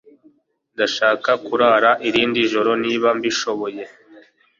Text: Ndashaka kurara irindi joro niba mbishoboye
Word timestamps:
Ndashaka 0.73 1.31
kurara 1.45 1.91
irindi 2.07 2.39
joro 2.51 2.71
niba 2.83 3.07
mbishoboye 3.17 3.81